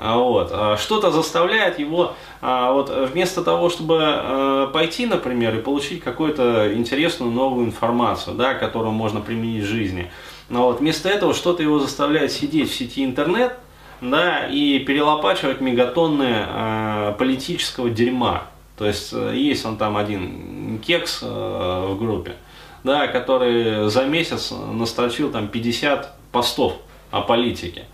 А 0.00 0.16
вот. 0.16 0.50
А 0.52 0.76
что-то 0.76 1.10
заставляет 1.10 1.78
его, 1.78 2.14
а, 2.40 2.72
вот, 2.72 2.90
вместо 2.90 3.42
того, 3.42 3.68
чтобы 3.68 4.70
пойти, 4.72 5.06
например, 5.06 5.56
и 5.56 5.60
получить 5.60 6.02
какую-то 6.02 6.74
интересную 6.74 7.30
новую 7.30 7.66
информацию, 7.66 8.36
да, 8.36 8.54
которую 8.54 8.92
можно 8.92 9.20
применить 9.20 9.64
в 9.64 9.68
жизни, 9.68 10.10
но 10.48 10.66
вот, 10.66 10.80
вместо 10.80 11.08
этого 11.08 11.34
что-то 11.34 11.62
его 11.62 11.78
заставляет 11.78 12.32
сидеть 12.32 12.70
в 12.70 12.74
сети 12.74 13.04
интернет, 13.04 13.56
да, 14.00 14.46
и 14.46 14.78
перелопачивать 14.80 15.60
мегатонны 15.60 16.46
э, 16.46 17.14
политического 17.18 17.90
дерьма. 17.90 18.48
То 18.76 18.86
есть 18.86 19.12
э, 19.12 19.32
есть 19.34 19.64
он 19.64 19.76
там 19.76 19.96
один 19.96 20.78
кекс 20.84 21.20
э, 21.22 21.26
в 21.26 21.98
группе, 21.98 22.36
да, 22.82 23.06
который 23.06 23.88
за 23.88 24.04
месяц 24.04 24.52
настрочил 24.72 25.30
там 25.30 25.48
50 25.48 26.14
постов 26.32 26.74
о 27.10 27.22
политике. 27.22 27.86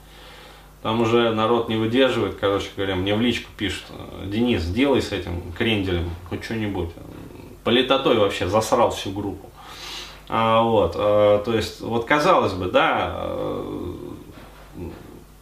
Там 0.83 1.03
уже 1.03 1.33
народ 1.33 1.69
не 1.69 1.77
выдерживает, 1.77 2.37
короче 2.41 2.69
говоря, 2.75 2.97
мне 2.97 3.15
в 3.15 3.21
личку 3.21 3.51
пишут, 3.57 3.85
Денис, 4.25 4.63
сделай 4.63 5.03
с 5.03 5.13
этим 5.13 5.53
кренделем 5.53 6.11
хоть 6.29 6.45
что-нибудь. 6.45 6.91
Политотой 7.65 8.17
вообще 8.17 8.49
засрал 8.49 8.91
всю 8.91 9.11
группу. 9.11 9.51
А, 10.29 10.63
вот, 10.63 10.95
а, 10.97 11.43
то 11.45 11.55
есть, 11.55 11.81
вот 11.81 12.07
казалось 12.07 12.55
бы, 12.55 12.71
да, 12.71 13.29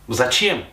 Зачем? 0.09 0.65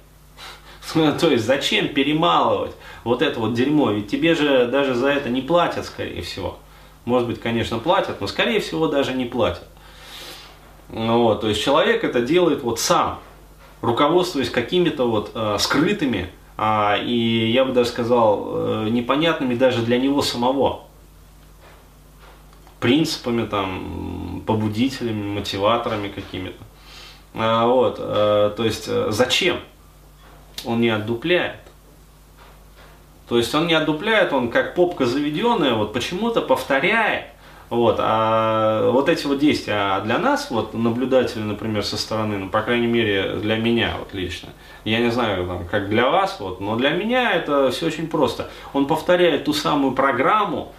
То 0.94 1.30
есть 1.30 1.46
зачем 1.46 1.90
перемалывать 1.90 2.72
вот 3.04 3.22
это 3.22 3.40
вот 3.40 3.54
дерьмо? 3.54 3.92
Ведь 3.92 4.10
тебе 4.10 4.34
же 4.34 4.66
даже 4.66 4.96
за 4.96 5.10
это 5.10 5.30
не 5.30 5.42
платят, 5.42 5.86
скорее 5.86 6.22
всего. 6.22 6.58
Может 7.04 7.28
быть, 7.28 7.42
конечно, 7.42 7.78
платят, 7.78 8.22
но 8.22 8.28
скорее 8.28 8.62
всего 8.62 8.88
даже 8.88 9.14
не 9.14 9.26
платят. 9.26 9.68
Вот, 10.88 11.42
то 11.42 11.50
есть 11.50 11.62
человек 11.62 12.04
это 12.04 12.22
делает 12.22 12.64
вот 12.64 12.80
сам, 12.80 13.20
руководствуясь 13.86 14.50
какими-то 14.50 15.10
вот 15.10 15.32
э, 15.34 15.58
скрытыми 15.60 16.30
а, 16.58 16.98
и 16.98 17.52
я 17.52 17.66
бы 17.66 17.74
даже 17.74 17.90
сказал 17.90 18.46
э, 18.48 18.90
непонятными 18.90 19.56
даже 19.56 19.82
для 19.82 19.98
него 19.98 20.22
самого 20.22 20.84
принципами 22.80 23.46
там, 23.46 24.44
побудителями, 24.46 25.40
мотиваторами 25.40 26.08
какими-то. 26.08 26.64
А, 27.34 27.66
вот, 27.66 27.98
э, 28.00 28.54
то 28.56 28.64
есть 28.64 28.86
э, 28.88 29.08
зачем? 29.10 29.60
Он 30.64 30.80
не 30.80 30.90
отдупляет. 30.90 31.60
То 33.28 33.38
есть 33.38 33.54
он 33.54 33.68
не 33.68 33.74
отдупляет, 33.74 34.32
он 34.32 34.50
как 34.50 34.76
попка 34.76 35.06
заведенная, 35.06 35.74
вот 35.74 35.94
почему-то 35.94 36.42
повторяет. 36.42 37.26
Вот, 37.70 37.98
а 38.00 38.92
вот 38.92 39.10
эти 39.10 39.26
вот 39.26 39.40
действия 39.40 40.00
для 40.02 40.20
нас, 40.20 40.52
вот 40.52 40.76
наблюдатели, 40.76 41.42
например, 41.42 41.84
со 41.84 41.98
стороны, 41.98 42.38
ну, 42.38 42.50
по 42.50 42.62
крайней 42.62 42.86
мере, 42.86 43.38
для 43.38 43.56
меня 43.56 43.96
вот 43.98 44.14
лично, 44.14 44.50
я 44.84 45.00
не 45.00 45.10
знаю, 45.10 45.48
там, 45.48 45.68
как 45.68 45.90
для 45.90 46.10
вас, 46.10 46.38
вот, 46.40 46.62
но 46.62 46.76
для 46.76 46.92
меня 46.92 47.34
это 47.34 47.72
все 47.72 47.88
очень 47.88 48.08
просто. 48.08 48.52
Он 48.74 48.86
повторяет 48.86 49.46
ту 49.46 49.54
самую 49.54 49.94
программу, 49.94 50.74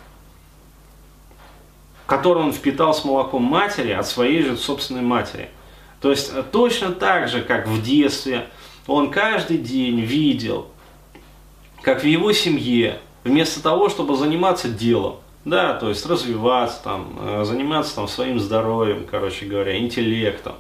которую 2.07 2.47
он 2.47 2.53
впитал 2.53 2.95
с 2.95 3.05
молоком 3.05 3.43
матери 3.43 3.91
от 3.91 4.07
своей 4.07 4.43
же 4.43 4.57
собственной 4.57 5.03
матери. 5.03 5.51
То 6.01 6.11
есть 6.11 6.31
э, 6.33 6.45
точно 6.53 6.93
так 6.93 7.29
же, 7.29 7.43
как 7.43 7.67
в 7.67 7.83
детстве, 7.83 8.47
он 8.87 9.11
каждый 9.11 9.59
день 9.59 10.01
видел, 10.01 10.69
как 11.83 12.03
в 12.03 12.07
его 12.07 12.33
семье, 12.33 13.01
вместо 13.25 13.61
того, 13.61 13.89
чтобы 13.89 14.17
заниматься 14.17 14.69
делом, 14.69 15.17
да, 15.47 15.73
то 15.75 15.89
есть 15.89 16.05
развиваться, 16.05 16.83
там, 16.83 17.17
э, 17.19 17.45
заниматься 17.45 17.95
там, 17.95 18.09
своим 18.09 18.39
здоровьем, 18.39 19.07
короче 19.11 19.47
говоря, 19.47 19.79
интеллектом, 19.79 20.57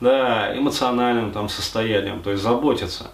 да, 0.00 0.56
эмоциональным 0.56 1.32
там, 1.32 1.50
состоянием, 1.50 2.22
то 2.22 2.30
есть 2.30 2.42
заботиться 2.42 3.10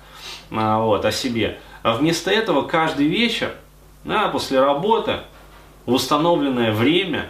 а, 0.52 0.78
вот, 0.78 1.04
о 1.04 1.10
себе. 1.10 1.58
А 1.82 1.94
вместо 1.94 2.30
этого 2.30 2.62
каждый 2.62 3.06
вечер, 3.06 3.52
да, 4.04 4.28
после 4.28 4.60
работы, 4.60 5.20
в 5.86 5.94
установленное 5.94 6.72
время, 6.72 7.28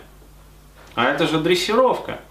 а 0.94 1.04
это 1.06 1.26
же 1.26 1.38
дрессировка– 1.38 2.20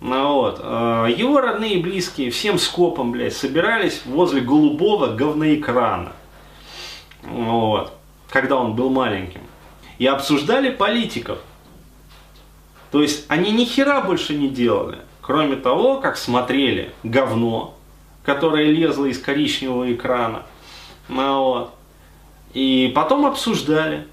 ну, 0.00 0.34
вот. 0.34 0.60
А, 0.62 1.06
его 1.06 1.40
родные 1.40 1.74
и 1.74 1.82
близкие 1.82 2.30
всем 2.30 2.58
скопом, 2.58 3.10
блядь, 3.12 3.34
собирались 3.34 4.02
возле 4.04 4.42
голубого 4.42 5.14
говноэкрана. 5.14 6.12
Вот. 7.22 7.94
Когда 8.28 8.56
он 8.56 8.74
был 8.74 8.90
маленьким. 8.90 9.40
И 9.98 10.06
обсуждали 10.06 10.70
политиков. 10.70 11.38
То 12.90 13.02
есть 13.02 13.24
они 13.28 13.50
ни 13.50 13.64
хера 13.64 14.00
больше 14.00 14.34
не 14.34 14.48
делали, 14.48 14.98
кроме 15.20 15.56
того, 15.56 16.00
как 16.00 16.16
смотрели 16.16 16.92
говно, 17.02 17.76
которое 18.24 18.70
лезло 18.70 19.06
из 19.06 19.20
коричневого 19.20 19.92
экрана. 19.92 20.42
Ну, 21.08 21.42
вот. 21.42 21.74
И 22.52 22.92
потом 22.94 23.26
обсуждали 23.26 24.06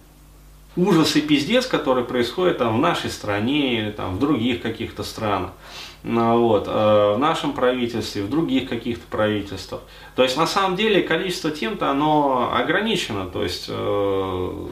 ужас 0.76 1.16
и 1.16 1.22
пиздец, 1.22 1.68
который 1.68 2.04
происходит 2.04 2.58
там 2.58 2.78
в 2.78 2.80
нашей 2.80 3.10
стране 3.10 3.80
или 3.80 3.92
там 3.92 4.16
в 4.16 4.20
других 4.20 4.62
каких-то 4.62 5.04
странах. 5.04 5.52
Ну, 6.04 6.48
вот, 6.48 6.68
э, 6.68 7.14
в 7.16 7.20
нашем 7.20 7.54
правительстве, 7.54 8.24
в 8.24 8.30
других 8.30 8.68
каких-то 8.68 9.06
правительствах. 9.08 9.82
То 10.16 10.24
есть 10.24 10.36
на 10.36 10.48
самом 10.48 10.76
деле 10.76 11.04
количество 11.04 11.52
тем-то 11.52 11.92
оно 11.92 12.52
ограничено, 12.56 13.28
то 13.28 13.44
есть 13.44 13.66
э, 13.70 14.68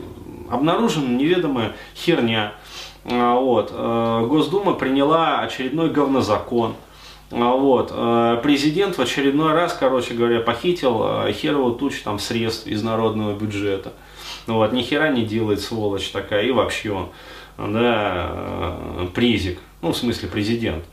обнаружена 0.51 1.07
неведомая 1.07 1.73
херня. 1.95 2.53
Э, 3.05 3.33
вот, 3.33 3.71
э, 3.73 4.25
Госдума 4.27 4.73
приняла 4.73 5.39
очередной 5.39 5.89
говнозакон. 5.89 6.75
Э, 7.31 7.35
вот, 7.37 7.91
э, 7.93 8.39
президент 8.43 8.97
в 8.97 9.01
очередной 9.01 9.53
раз, 9.53 9.73
короче 9.73 10.13
говоря, 10.13 10.39
похитил 10.39 11.31
херову 11.31 11.71
тучу 11.71 12.03
там 12.03 12.19
средств 12.19 12.67
из 12.67 12.83
народного 12.83 13.33
бюджета. 13.33 13.93
Ну 14.47 14.55
вот, 14.55 14.73
ни 14.73 14.81
хера 14.81 15.09
не 15.09 15.23
делает 15.23 15.61
сволочь 15.61 16.09
такая, 16.09 16.43
и 16.43 16.51
вообще 16.51 16.91
он, 16.91 17.09
да, 17.57 18.29
э, 18.31 19.07
призик, 19.13 19.59
ну, 19.81 19.91
в 19.91 19.97
смысле 19.97 20.29
президент, 20.29 20.83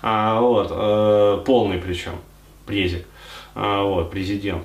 а, 0.00 0.40
вот, 0.40 0.68
э, 0.70 1.42
полный 1.44 1.78
причем, 1.78 2.12
презик, 2.66 3.06
а, 3.54 3.82
вот, 3.82 4.10
президент. 4.10 4.64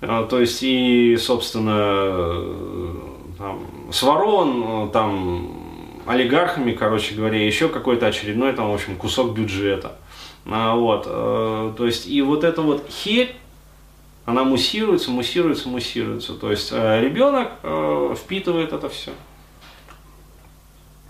А, 0.00 0.24
то 0.24 0.40
есть, 0.40 0.62
и, 0.62 1.16
собственно, 1.16 2.42
там, 3.38 3.66
с 3.90 4.00
там, 4.92 5.64
олигархами, 6.06 6.72
короче 6.72 7.14
говоря, 7.14 7.44
еще 7.44 7.68
какой-то 7.68 8.06
очередной, 8.06 8.52
там, 8.52 8.70
в 8.70 8.74
общем, 8.74 8.96
кусок 8.96 9.34
бюджета. 9.34 9.96
А, 10.46 10.74
вот, 10.74 11.04
э, 11.06 11.72
то 11.76 11.86
есть, 11.86 12.06
и 12.06 12.20
вот 12.22 12.44
эта 12.44 12.60
вот 12.60 12.86
херь, 12.90 13.34
она 14.26 14.44
муссируется, 14.44 15.10
муссируется, 15.10 15.68
муссируется. 15.68 16.34
То 16.34 16.50
есть 16.50 16.70
э, 16.72 17.00
ребенок 17.00 17.52
э, 17.62 18.14
впитывает 18.18 18.72
это 18.72 18.88
все. 18.88 19.12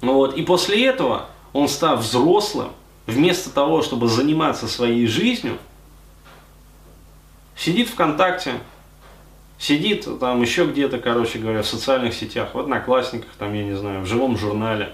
Ну 0.02 0.14
вот, 0.14 0.36
и 0.36 0.42
после 0.42 0.86
этого 0.86 1.26
он, 1.52 1.68
став 1.68 2.00
взрослым, 2.00 2.68
вместо 3.06 3.50
того, 3.50 3.82
чтобы 3.82 4.08
заниматься 4.08 4.68
своей 4.68 5.06
жизнью, 5.06 5.58
сидит 7.56 7.88
ВКонтакте, 7.88 8.54
сидит 9.58 10.06
там 10.20 10.42
еще 10.42 10.66
где-то, 10.66 10.98
короче 10.98 11.38
говоря, 11.38 11.62
в 11.62 11.66
социальных 11.66 12.14
сетях, 12.14 12.54
в 12.54 12.58
одноклассниках, 12.58 13.30
там, 13.38 13.54
я 13.54 13.64
не 13.64 13.74
знаю, 13.74 14.02
в 14.02 14.06
живом 14.06 14.36
журнале. 14.36 14.92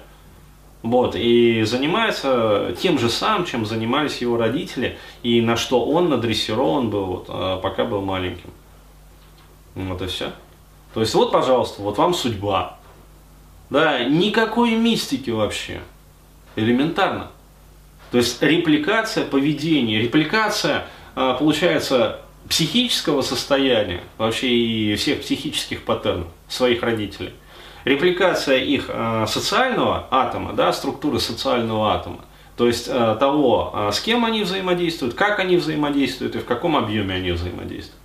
Вот, 0.83 1.15
и 1.15 1.63
занимается 1.65 2.75
тем 2.81 2.99
же 2.99 3.11
самым, 3.11 3.45
чем 3.45 3.67
занимались 3.67 4.19
его 4.19 4.39
родители, 4.39 4.99
и 5.23 5.43
на 5.43 5.57
что 5.57 5.85
он 5.85 6.09
надрессирован 6.09 6.89
был, 6.89 7.05
вот, 7.05 7.27
а, 7.29 7.59
пока 7.59 7.85
был 7.85 8.01
маленьким. 8.01 8.51
Вот 9.75 10.01
и 10.01 10.07
все. 10.07 10.33
То 10.95 11.01
есть 11.01 11.15
вот, 11.15 11.33
пожалуйста, 11.33 11.83
вот 11.83 11.99
вам 11.99 12.15
судьба. 12.15 12.79
Да, 13.69 14.03
никакой 14.05 14.73
мистики 14.73 15.31
вообще. 15.31 15.81
Элементарно. 16.57 17.31
То 18.11 18.19
есть 18.19 18.43
репликация 18.43 19.25
поведения, 19.25 20.01
репликация, 20.01 20.87
а, 21.15 21.35
получается, 21.35 22.21
психического 22.51 23.23
состояния, 23.23 24.03
вообще 24.19 24.49
и 24.49 24.97
всех 24.97 25.21
психических 25.21 25.85
паттернов 25.85 26.27
своих 26.49 26.83
родителей. 26.83 27.33
Репликация 27.85 28.59
их 28.59 28.87
э, 28.89 29.25
социального 29.29 30.09
атома, 30.11 30.53
да, 30.53 30.73
структуры 30.73 31.21
социального 31.21 31.95
атома, 31.95 32.25
то 32.57 32.67
есть 32.67 32.89
э, 32.89 33.17
того, 33.19 33.73
э, 33.73 33.93
с 33.93 34.01
кем 34.01 34.25
они 34.25 34.43
взаимодействуют, 34.43 35.15
как 35.15 35.39
они 35.39 35.57
взаимодействуют 35.57 36.35
и 36.37 36.41
в 36.41 36.45
каком 36.45 36.77
объеме 36.77 37.15
они 37.15 37.31
взаимодействуют. 37.31 38.01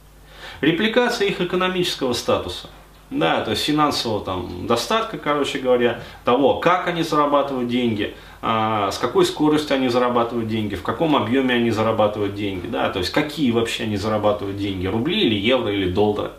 Репликация 0.62 1.28
их 1.28 1.42
экономического 1.42 2.14
статуса, 2.14 2.70
да, 3.10 3.42
то 3.42 3.52
есть 3.52 3.64
финансового 3.64 4.24
там 4.24 4.68
достатка, 4.68 5.18
короче 5.18 5.60
говоря, 5.60 6.02
того, 6.24 6.60
как 6.60 6.88
они 6.88 7.04
зарабатывают 7.04 7.70
деньги, 7.70 8.16
а, 8.42 8.92
с 8.92 8.98
какой 8.98 9.26
скоростью 9.26 9.76
они 9.76 9.90
зарабатывают 9.90 10.48
деньги, 10.48 10.76
в 10.76 10.84
каком 10.84 11.16
объеме 11.16 11.56
они 11.56 11.72
зарабатывают 11.72 12.36
деньги, 12.36 12.68
да, 12.68 12.90
то 12.90 13.00
есть 13.00 13.12
какие 13.12 13.52
вообще 13.52 13.84
они 13.84 13.98
зарабатывают 13.98 14.58
деньги, 14.58 14.88
рубли 14.88 15.22
или 15.22 15.36
евро 15.36 15.72
или 15.72 15.90
доллары. 15.90 16.32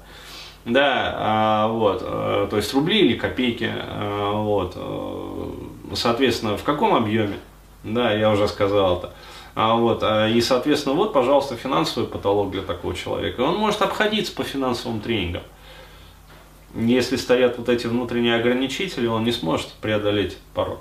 Да, 0.65 1.15
а, 1.17 1.69
вот, 1.69 2.03
а, 2.03 2.49
то 2.49 2.57
есть 2.57 2.75
рубли 2.75 2.99
или 2.99 3.17
копейки, 3.17 3.71
а, 3.73 4.33
вот, 4.33 4.73
а, 4.75 5.53
соответственно, 5.95 6.57
в 6.57 6.65
каком 6.65 6.95
объеме, 6.95 7.37
да, 7.85 8.13
я 8.13 8.31
уже 8.31 8.49
сказал 8.49 8.99
это. 8.99 9.13
А, 9.55 9.77
вот, 9.77 10.03
и, 10.03 10.41
соответственно, 10.41 10.97
вот, 10.97 11.13
пожалуйста, 11.13 11.57
финансовый 11.57 12.07
потолок 12.07 12.51
для 12.51 12.63
такого 12.63 12.95
человека. 12.95 13.41
Он 13.41 13.57
может 13.57 13.81
обходиться 13.81 14.35
по 14.35 14.43
финансовым 14.43 15.01
тренингам. 15.01 15.43
Если 16.77 17.17
стоят 17.17 17.59
вот 17.59 17.69
эти 17.69 17.87
внутренние 17.87 18.37
ограничители, 18.37 19.07
он 19.07 19.25
не 19.25 19.33
сможет 19.33 19.73
преодолеть 19.81 20.37
порог. 20.55 20.81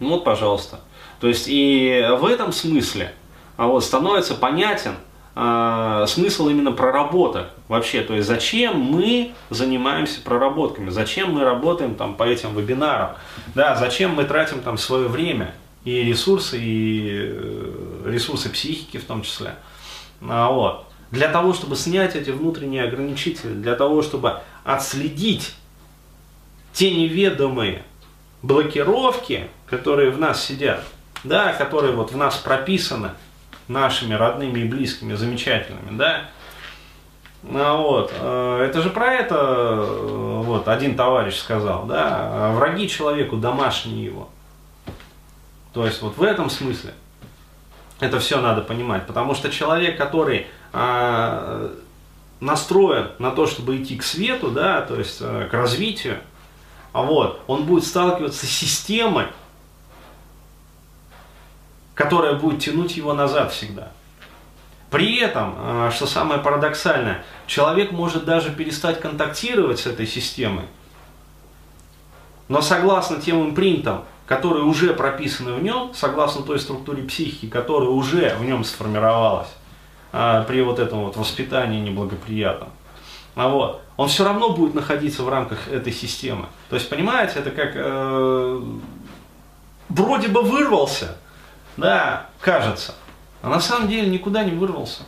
Ну 0.00 0.10
вот, 0.10 0.24
пожалуйста. 0.24 0.80
То 1.20 1.28
есть 1.28 1.46
и 1.48 2.06
в 2.18 2.26
этом 2.26 2.52
смысле 2.52 3.12
а 3.56 3.68
вот, 3.68 3.84
становится 3.84 4.34
понятен 4.34 4.96
э, 5.36 6.04
смысл 6.08 6.48
именно 6.48 6.72
проработок 6.72 7.50
вообще. 7.68 8.02
То 8.02 8.14
есть 8.14 8.26
зачем 8.26 8.80
мы 8.80 9.32
занимаемся 9.50 10.20
проработками, 10.20 10.90
зачем 10.90 11.32
мы 11.32 11.44
работаем 11.44 11.94
там 11.94 12.16
по 12.16 12.24
этим 12.24 12.56
вебинарам, 12.56 13.16
да, 13.54 13.76
зачем 13.76 14.14
мы 14.14 14.24
тратим 14.24 14.60
там 14.60 14.76
свое 14.76 15.08
время 15.08 15.54
и 15.84 16.02
ресурсы, 16.02 16.58
и 16.60 17.08
э, 17.10 18.02
ресурсы 18.06 18.50
психики 18.50 18.98
в 18.98 19.04
том 19.04 19.22
числе. 19.22 19.54
А, 20.28 20.50
вот. 20.50 20.86
Для 21.10 21.28
того, 21.28 21.52
чтобы 21.52 21.76
снять 21.76 22.16
эти 22.16 22.30
внутренние 22.30 22.84
ограничители, 22.84 23.52
для 23.52 23.76
того, 23.76 24.02
чтобы 24.02 24.40
отследить 24.64 25.54
те 26.72 26.90
неведомые 26.90 27.82
блокировки, 28.42 29.48
которые 29.66 30.10
в 30.10 30.18
нас 30.18 30.44
сидят, 30.44 30.84
да, 31.22 31.52
которые 31.52 31.94
вот 31.94 32.12
в 32.12 32.16
нас 32.16 32.36
прописаны 32.36 33.10
нашими 33.68 34.14
родными 34.14 34.60
и 34.60 34.64
близкими, 34.64 35.14
замечательными, 35.14 35.96
да, 35.96 36.30
а 37.52 37.76
вот, 37.76 38.12
э, 38.18 38.66
это 38.68 38.80
же 38.80 38.90
про 38.90 39.12
это 39.12 39.34
э, 39.36 40.42
вот 40.44 40.66
один 40.66 40.96
товарищ 40.96 41.36
сказал, 41.36 41.84
да, 41.84 42.52
враги 42.54 42.88
человеку 42.88 43.36
домашние 43.36 44.04
его. 44.04 44.30
То 45.74 45.84
есть 45.84 46.00
вот 46.02 46.16
в 46.16 46.22
этом 46.22 46.48
смысле 46.48 46.94
это 48.00 48.18
все 48.18 48.40
надо 48.40 48.62
понимать, 48.62 49.06
потому 49.06 49.34
что 49.34 49.50
человек, 49.50 49.98
который 49.98 50.46
а, 50.72 51.74
настроен 52.40 53.10
на 53.18 53.30
то, 53.30 53.46
чтобы 53.46 53.82
идти 53.82 53.96
к 53.96 54.02
свету, 54.02 54.50
да, 54.50 54.82
то 54.82 54.96
есть 54.96 55.18
э, 55.20 55.48
к 55.50 55.54
развитию, 55.54 56.18
а 56.92 57.02
вот, 57.02 57.40
он 57.46 57.64
будет 57.64 57.84
сталкиваться 57.84 58.46
с 58.46 58.50
системой, 58.50 59.26
которая 61.94 62.34
будет 62.34 62.60
тянуть 62.60 62.96
его 62.96 63.14
назад 63.14 63.52
всегда. 63.52 63.90
При 64.90 65.18
этом, 65.18 65.54
а, 65.58 65.90
что 65.90 66.06
самое 66.06 66.40
парадоксальное, 66.40 67.24
человек 67.48 67.90
может 67.90 68.24
даже 68.24 68.50
перестать 68.50 69.00
контактировать 69.00 69.80
с 69.80 69.86
этой 69.86 70.06
системой, 70.06 70.66
но 72.46 72.60
согласно 72.60 73.20
тем 73.20 73.44
импринтам, 73.44 74.04
которые 74.26 74.64
уже 74.64 74.94
прописаны 74.94 75.54
в 75.54 75.62
нем, 75.62 75.92
согласно 75.94 76.42
той 76.42 76.60
структуре 76.60 77.02
психики, 77.02 77.48
которая 77.48 77.88
уже 77.88 78.36
в 78.36 78.44
нем 78.44 78.62
сформировалась 78.62 79.48
а, 80.16 80.44
при 80.44 80.62
вот 80.62 80.78
этом 80.78 81.00
вот 81.00 81.16
воспитании 81.16 81.80
неблагоприятном, 81.80 82.68
а 83.34 83.48
вот, 83.48 83.82
он 83.96 84.06
все 84.06 84.24
равно 84.24 84.50
будет 84.50 84.72
находиться 84.72 85.24
в 85.24 85.28
рамках 85.28 85.66
этой 85.66 85.92
системы. 85.92 86.46
То 86.70 86.76
есть, 86.76 86.88
понимаете, 86.88 87.40
это 87.40 87.50
как 87.50 87.72
э, 87.74 88.62
вроде 89.88 90.28
бы 90.28 90.42
вырвался, 90.42 91.16
да, 91.76 92.28
кажется, 92.40 92.94
а 93.42 93.48
на 93.48 93.58
самом 93.58 93.88
деле 93.88 94.08
никуда 94.08 94.44
не 94.44 94.52
вырвался. 94.52 95.02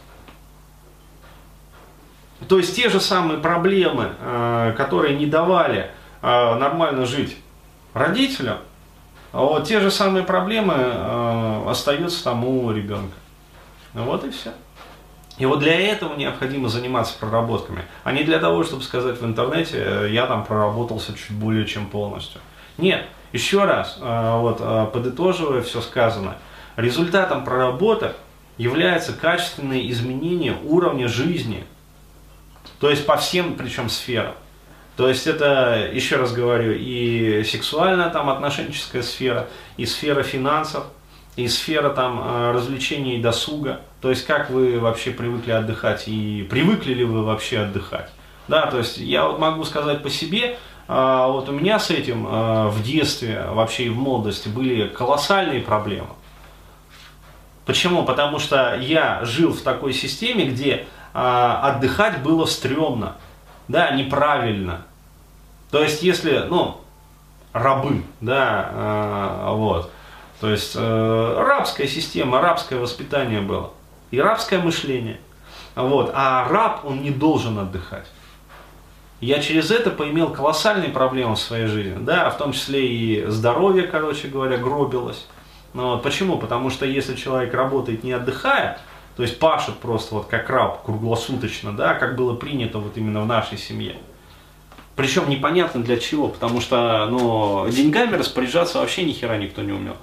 То 2.49 2.59
есть 2.59 2.75
те 2.75 2.89
же 2.89 3.01
самые 3.01 3.39
проблемы, 3.39 4.13
э, 4.19 4.75
которые 4.77 5.17
не 5.17 5.27
давали 5.27 5.93
э, 6.21 6.55
нормально 6.57 7.07
жить 7.07 7.37
родителям, 7.95 8.59
а 9.31 9.43
вот 9.43 9.69
те 9.69 9.79
же 9.79 9.93
самые 9.93 10.25
проблемы 10.25 10.75
э, 10.77 11.65
остаются 11.69 12.25
там 12.25 12.45
у 12.45 12.73
ребенка. 12.73 13.15
Вот 13.95 14.25
и 14.25 14.31
все. 14.31 14.53
И 15.39 15.45
вот 15.45 15.59
для 15.59 15.79
этого 15.79 16.17
необходимо 16.17 16.69
заниматься 16.69 17.15
проработками, 17.19 17.85
а 18.05 18.13
не 18.13 18.25
для 18.25 18.39
того, 18.39 18.65
чтобы 18.65 18.83
сказать 18.83 19.21
в 19.21 19.25
интернете, 19.25 19.83
э, 19.85 20.09
я 20.11 20.27
там 20.27 20.45
проработался 20.45 21.13
чуть 21.13 21.33
более 21.33 21.67
чем 21.67 21.87
полностью. 21.87 22.41
Нет, 22.79 23.07
еще 23.33 23.65
раз, 23.65 23.99
э, 24.01 24.39
вот, 24.39 24.59
э, 24.61 24.87
подытоживая 24.93 25.61
все 25.61 25.83
сказанное, 25.83 26.39
результатом 26.77 27.45
проработок 27.45 28.17
является 28.57 29.13
качественное 29.13 29.87
изменение 29.91 30.57
уровня 30.65 31.07
жизни, 31.07 31.65
то 32.81 32.89
есть 32.89 33.05
по 33.05 33.19
всем 33.19 33.55
причем 33.57 33.91
сферам. 33.91 34.35
То 34.97 35.11
есть 35.11 35.27
это, 35.27 35.91
еще 35.93 36.17
раз 36.17 36.33
говорю, 36.33 36.73
и 36.75 37.45
сексуальная 37.45 38.09
там 38.09 38.31
отношенческая 38.31 39.03
сфера, 39.03 39.47
и 39.77 39.85
сфера 39.85 40.23
финансов, 40.23 40.87
и 41.37 41.49
сфера 41.49 41.91
там 41.91 42.53
развлечений 42.53 43.19
и 43.19 43.23
досуга, 43.23 43.81
то 44.01 44.11
есть 44.11 44.27
как 44.27 44.51
вы 44.51 44.81
вообще 44.81 45.11
привыкли 45.11 45.53
отдыхать 45.53 46.09
и 46.09 46.47
привыкли 46.49 46.95
ли 46.95 47.05
вы 47.05 47.25
вообще 47.25 47.61
отдыхать. 47.61 48.11
Да, 48.49 48.67
то 48.67 48.79
есть 48.79 48.99
я 48.99 49.27
вот 49.27 49.39
могу 49.39 49.65
сказать 49.65 50.03
по 50.03 50.11
себе, 50.11 50.59
а, 50.89 51.27
вот 51.29 51.49
у 51.49 51.53
меня 51.53 51.79
с 51.79 51.91
этим 51.91 52.27
а, 52.29 52.69
в 52.69 52.83
детстве, 52.83 53.45
вообще 53.51 53.87
и 53.87 53.89
в 53.89 53.97
молодости 53.97 54.49
были 54.49 54.87
колоссальные 54.89 55.61
проблемы. 55.61 56.09
Почему? 57.65 58.05
Потому 58.05 58.39
что 58.39 58.77
я 58.77 59.25
жил 59.25 59.53
в 59.53 59.61
такой 59.63 59.93
системе, 59.93 60.47
где 60.47 60.87
отдыхать 61.13 62.23
было 62.23 62.45
стрёмно, 62.45 63.17
да, 63.67 63.91
неправильно. 63.91 64.83
То 65.73 65.83
есть 65.83 66.05
если, 66.05 66.45
ну, 66.49 66.81
рабы, 67.53 68.05
да, 68.21 69.49
вот, 69.51 69.91
то 70.41 70.51
есть 70.51 70.73
э, 70.75 71.35
рабская 71.39 71.87
система, 71.87 72.41
рабское 72.41 72.79
воспитание 72.79 73.41
было 73.41 73.73
и 74.11 74.21
рабское 74.21 74.59
мышление. 74.59 75.21
Вот. 75.75 76.11
А 76.15 76.49
раб, 76.49 76.85
он 76.85 77.03
не 77.03 77.11
должен 77.11 77.59
отдыхать. 77.59 78.07
Я 79.21 79.41
через 79.41 79.71
это 79.71 79.91
поимел 79.91 80.31
колоссальные 80.31 80.91
проблемы 80.91 81.37
в 81.37 81.41
своей 81.41 81.67
жизни, 81.67 81.97
да, 81.99 82.29
в 82.31 82.37
том 82.37 82.53
числе 82.53 82.87
и 82.87 83.27
здоровье, 83.27 83.85
короче 83.85 84.29
говоря, 84.29 84.59
гробилось. 84.59 85.27
Ну, 85.75 85.91
вот. 85.91 86.03
Почему? 86.03 86.39
Потому 86.39 86.71
что 86.71 86.87
если 86.87 87.15
человек 87.15 87.55
работает 87.55 88.05
не 88.05 88.13
отдыхая, 88.13 88.79
то 89.17 89.23
есть 89.23 89.39
пашет 89.39 89.77
просто 89.77 90.15
вот 90.17 90.27
как 90.27 90.49
раб 90.51 90.85
круглосуточно, 90.85 91.73
да, 91.73 91.95
как 91.95 92.17
было 92.17 92.35
принято 92.35 92.79
вот 92.79 92.97
именно 92.97 93.23
в 93.23 93.27
нашей 93.27 93.57
семье. 93.57 93.97
Причем 94.97 95.29
непонятно 95.29 95.83
для 95.83 95.99
чего, 95.99 96.29
потому 96.29 96.63
что 96.63 97.07
ну, 97.11 97.69
деньгами 97.71 98.17
распоряжаться 98.17 98.79
вообще 98.79 99.05
ни 99.05 99.13
хера 99.13 99.37
никто 99.37 99.63
не 99.63 99.73
умел. 99.73 99.97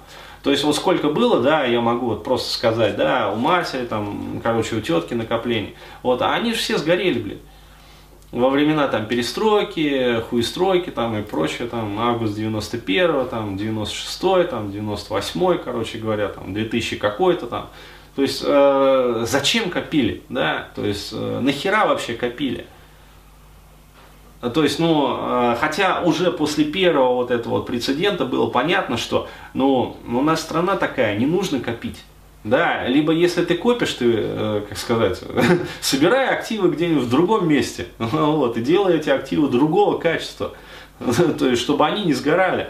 То 0.44 0.50
есть 0.50 0.62
вот 0.62 0.76
сколько 0.76 1.08
было, 1.08 1.40
да, 1.40 1.64
я 1.64 1.80
могу 1.80 2.06
вот 2.06 2.22
просто 2.22 2.52
сказать, 2.52 2.96
да, 2.96 3.32
у 3.32 3.36
матери, 3.36 3.86
там, 3.86 4.40
короче, 4.42 4.76
у 4.76 4.80
тетки 4.80 5.14
накопление. 5.14 5.72
Вот, 6.02 6.22
а 6.22 6.34
они 6.34 6.52
же 6.52 6.58
все 6.58 6.78
сгорели, 6.78 7.18
блин. 7.18 7.38
Во 8.30 8.50
времена 8.50 8.86
там 8.88 9.06
перестройки, 9.06 10.20
хуестройки 10.28 10.90
там 10.90 11.16
и 11.16 11.22
прочее, 11.22 11.66
там, 11.66 11.98
август 11.98 12.34
91 12.36 13.26
там, 13.28 13.56
96 13.56 14.50
там, 14.50 14.70
98 14.70 15.58
короче 15.58 15.98
говоря, 15.98 16.28
там, 16.28 16.52
2000 16.52 16.96
какой-то 16.96 17.46
там. 17.46 17.70
То 18.14 18.22
есть, 18.22 18.42
э, 18.44 19.24
зачем 19.26 19.70
копили, 19.70 20.22
да, 20.28 20.68
то 20.74 20.84
есть, 20.84 21.10
э, 21.12 21.40
нахера 21.40 21.86
вообще 21.86 22.14
копили? 22.14 22.66
То 24.50 24.62
есть, 24.62 24.78
ну, 24.78 25.16
э, 25.18 25.56
хотя 25.58 26.02
уже 26.02 26.30
после 26.30 26.64
первого 26.64 27.14
вот 27.14 27.30
этого 27.30 27.54
вот 27.54 27.66
прецедента 27.66 28.24
было 28.24 28.48
понятно, 28.48 28.96
что, 28.96 29.28
ну, 29.54 29.96
у 30.06 30.20
нас 30.20 30.40
страна 30.40 30.76
такая, 30.76 31.16
не 31.16 31.26
нужно 31.26 31.60
копить. 31.60 32.02
Да, 32.42 32.86
либо 32.86 33.12
если 33.12 33.42
ты 33.42 33.54
копишь, 33.54 33.94
ты, 33.94 34.12
э, 34.14 34.62
как 34.68 34.76
сказать, 34.76 35.22
собирай 35.80 36.28
активы 36.28 36.68
где-нибудь 36.70 37.04
в 37.04 37.10
другом 37.10 37.48
месте, 37.48 37.86
вот, 37.98 38.56
и 38.58 38.60
делай 38.60 38.96
эти 38.96 39.08
активы 39.08 39.48
другого 39.48 39.98
качества, 39.98 40.52
то 40.98 41.48
есть, 41.48 41.62
чтобы 41.62 41.86
они 41.86 42.04
не 42.04 42.12
сгорали. 42.12 42.68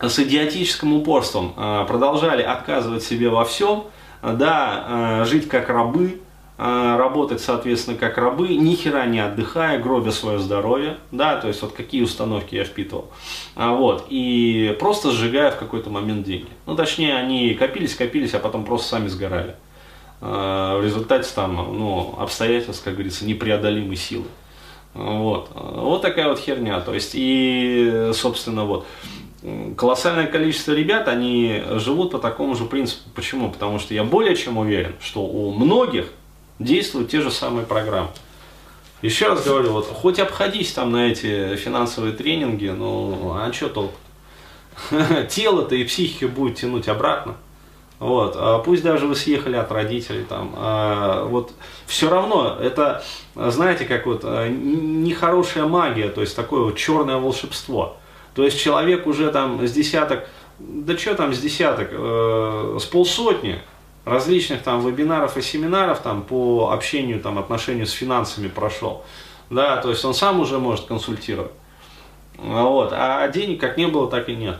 С 0.00 0.18
идиотическим 0.18 0.94
упорством 0.94 1.52
продолжали 1.86 2.40
отказывать 2.40 3.02
себе 3.02 3.28
во 3.28 3.44
всем, 3.44 3.84
да, 4.22 5.26
жить 5.26 5.46
как 5.46 5.68
рабы, 5.68 6.22
а, 6.22 6.29
работать, 6.60 7.40
соответственно, 7.40 7.96
как 7.96 8.18
рабы, 8.18 8.48
ни 8.48 8.74
хера 8.74 9.06
не 9.06 9.18
отдыхая, 9.18 9.78
гробя 9.78 10.10
свое 10.10 10.38
здоровье, 10.38 10.98
да, 11.10 11.40
то 11.40 11.48
есть 11.48 11.62
вот 11.62 11.72
какие 11.72 12.02
установки 12.02 12.54
я 12.54 12.64
впитывал, 12.64 13.10
а, 13.56 13.72
вот, 13.72 14.06
и 14.10 14.76
просто 14.78 15.10
сжигая 15.10 15.52
в 15.52 15.58
какой-то 15.58 15.88
момент 15.88 16.26
деньги. 16.26 16.50
Ну, 16.66 16.76
точнее, 16.76 17.16
они 17.16 17.54
копились, 17.54 17.94
копились, 17.94 18.34
а 18.34 18.40
потом 18.40 18.64
просто 18.64 18.88
сами 18.88 19.08
сгорали. 19.08 19.54
А, 20.20 20.78
в 20.78 20.84
результате 20.84 21.30
там, 21.34 21.56
ну, 21.56 22.14
обстоятельств, 22.18 22.84
как 22.84 22.92
говорится, 22.92 23.24
непреодолимой 23.24 23.96
силы. 23.96 24.26
Вот. 24.92 25.50
вот 25.54 26.02
такая 26.02 26.28
вот 26.28 26.40
херня. 26.40 26.80
То 26.80 26.92
есть, 26.92 27.12
и, 27.14 28.10
собственно, 28.12 28.64
вот, 28.66 28.86
колоссальное 29.76 30.26
количество 30.26 30.72
ребят, 30.72 31.08
они 31.08 31.62
живут 31.76 32.10
по 32.10 32.18
такому 32.18 32.54
же 32.54 32.64
принципу. 32.64 33.08
Почему? 33.14 33.50
Потому 33.50 33.78
что 33.78 33.94
я 33.94 34.04
более 34.04 34.36
чем 34.36 34.58
уверен, 34.58 34.94
что 35.00 35.22
у 35.22 35.52
многих 35.52 36.06
действуют 36.60 37.10
те 37.10 37.20
же 37.20 37.32
самые 37.32 37.66
программы. 37.66 38.10
Еще 39.02 39.28
раз 39.28 39.44
говорю, 39.44 39.72
вот 39.72 39.86
хоть 39.86 40.18
обходись 40.18 40.72
там 40.72 40.92
на 40.92 41.10
эти 41.10 41.56
финансовые 41.56 42.12
тренинги, 42.12 42.68
ну 42.68 43.32
а 43.34 43.50
что 43.52 43.68
толк? 43.70 43.92
Тело-то 45.28 45.74
и 45.74 45.84
психика 45.84 46.28
будет 46.28 46.58
тянуть 46.58 46.86
обратно. 46.86 47.34
Вот, 47.98 48.34
а 48.36 48.60
пусть 48.60 48.82
даже 48.82 49.06
вы 49.06 49.14
съехали 49.14 49.56
от 49.56 49.70
родителей 49.70 50.24
там, 50.26 50.54
а, 50.56 51.24
вот 51.26 51.52
все 51.86 52.08
равно 52.08 52.56
это, 52.58 53.04
знаете, 53.34 53.84
как 53.84 54.06
вот 54.06 54.22
а, 54.24 54.48
нехорошая 54.48 55.66
магия, 55.66 56.08
то 56.08 56.22
есть 56.22 56.34
такое 56.34 56.62
вот 56.62 56.76
черное 56.78 57.16
волшебство. 57.16 57.98
То 58.34 58.42
есть 58.42 58.58
человек 58.58 59.06
уже 59.06 59.30
там 59.30 59.66
с 59.66 59.72
десяток, 59.72 60.26
да 60.58 60.96
что 60.96 61.14
там 61.14 61.34
с 61.34 61.38
десяток, 61.40 61.88
э, 61.92 62.78
с 62.80 62.84
полсотни 62.84 63.60
различных 64.04 64.62
там 64.62 64.86
вебинаров 64.86 65.36
и 65.36 65.42
семинаров 65.42 66.00
там 66.00 66.22
по 66.22 66.70
общению, 66.72 67.20
там 67.20 67.38
отношению 67.38 67.86
с 67.86 67.92
финансами 67.92 68.48
прошел. 68.48 69.04
Да, 69.50 69.78
то 69.78 69.90
есть 69.90 70.04
он 70.04 70.14
сам 70.14 70.40
уже 70.40 70.58
может 70.58 70.86
консультировать. 70.86 71.52
Вот. 72.36 72.92
А 72.92 73.26
денег 73.28 73.60
как 73.60 73.76
не 73.76 73.86
было, 73.86 74.08
так 74.08 74.28
и 74.28 74.34
нет. 74.34 74.58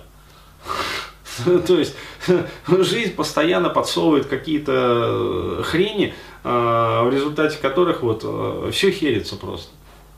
То 1.67 1.79
есть 1.79 1.95
жизнь 2.67 3.15
постоянно 3.15 3.71
подсовывает 3.71 4.27
какие-то 4.27 5.63
хрени, 5.65 6.15
а, 6.45 7.05
в 7.05 7.13
результате 7.13 7.59
которых 7.59 8.03
вот 8.03 8.23
э, 8.25 8.71
все 8.73 8.91
херится 8.91 9.37
просто. 9.37 9.71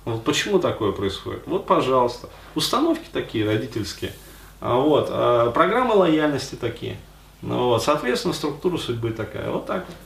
Вот 0.04 0.24
почему 0.24 0.58
такое 0.58 0.90
происходит? 0.92 1.42
Вот, 1.46 1.66
пожалуйста. 1.66 2.28
Установки 2.56 3.06
такие 3.12 3.46
родительские. 3.46 4.12
А 4.60 4.76
вот. 4.76 5.06
Программы 5.54 5.94
лояльности 5.94 6.56
такие. 6.56 6.96
Ну, 7.42 7.66
вот, 7.66 7.82
соответственно, 7.82 8.34
структура 8.34 8.78
судьбы 8.78 9.10
такая. 9.10 9.50
Вот 9.50 9.66
так 9.66 9.84
вот. 9.86 9.96